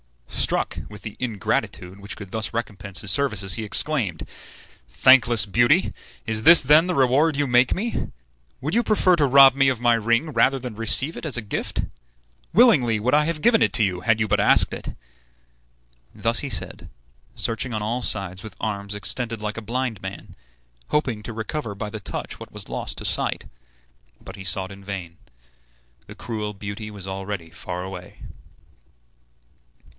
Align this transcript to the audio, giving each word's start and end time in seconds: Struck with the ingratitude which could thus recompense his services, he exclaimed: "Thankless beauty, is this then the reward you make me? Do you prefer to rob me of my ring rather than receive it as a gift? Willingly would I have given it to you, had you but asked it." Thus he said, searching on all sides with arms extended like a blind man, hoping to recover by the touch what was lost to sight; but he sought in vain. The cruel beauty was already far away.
Struck 0.27 0.79
with 0.89 1.03
the 1.03 1.15
ingratitude 1.19 1.99
which 2.01 2.17
could 2.17 2.31
thus 2.31 2.53
recompense 2.53 2.99
his 3.01 3.11
services, 3.11 3.53
he 3.53 3.63
exclaimed: 3.63 4.27
"Thankless 4.89 5.45
beauty, 5.45 5.93
is 6.25 6.41
this 6.43 6.61
then 6.61 6.87
the 6.87 6.95
reward 6.95 7.37
you 7.37 7.45
make 7.47 7.73
me? 7.75 7.91
Do 7.91 8.09
you 8.71 8.81
prefer 8.83 9.15
to 9.17 9.27
rob 9.27 9.53
me 9.55 9.69
of 9.69 9.79
my 9.79 9.93
ring 9.93 10.33
rather 10.33 10.57
than 10.59 10.75
receive 10.75 11.15
it 11.15 11.25
as 11.25 11.37
a 11.37 11.41
gift? 11.41 11.83
Willingly 12.53 12.99
would 12.99 13.13
I 13.13 13.23
have 13.25 13.43
given 13.43 13.61
it 13.61 13.71
to 13.73 13.83
you, 13.83 14.01
had 14.01 14.19
you 14.19 14.27
but 14.27 14.39
asked 14.41 14.73
it." 14.73 14.95
Thus 16.15 16.39
he 16.39 16.49
said, 16.49 16.89
searching 17.35 17.71
on 17.71 17.83
all 17.83 18.01
sides 18.01 18.41
with 18.43 18.55
arms 18.59 18.95
extended 18.95 19.39
like 19.39 19.57
a 19.57 19.61
blind 19.61 20.01
man, 20.01 20.35
hoping 20.87 21.21
to 21.23 21.33
recover 21.33 21.75
by 21.75 21.89
the 21.91 21.99
touch 22.01 22.39
what 22.39 22.51
was 22.51 22.67
lost 22.67 22.97
to 22.97 23.05
sight; 23.05 23.45
but 24.19 24.35
he 24.35 24.43
sought 24.43 24.71
in 24.71 24.83
vain. 24.83 25.17
The 26.07 26.15
cruel 26.15 26.53
beauty 26.55 26.89
was 26.91 27.07
already 27.07 27.51
far 27.51 27.83
away. 27.83 28.17